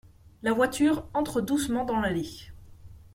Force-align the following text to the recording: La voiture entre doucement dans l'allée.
La 0.41 0.51
voiture 0.53 1.05
entre 1.13 1.41
doucement 1.41 1.85
dans 1.85 1.99
l'allée. 1.99 2.49